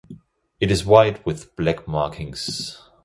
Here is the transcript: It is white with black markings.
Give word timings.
It 0.59 0.71
is 0.71 0.83
white 0.83 1.23
with 1.27 1.55
black 1.55 1.87
markings. 1.87 2.81